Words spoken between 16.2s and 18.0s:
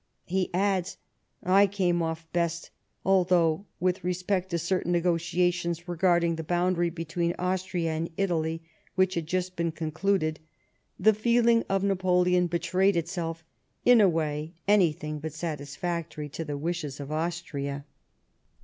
to the wishes of Austria."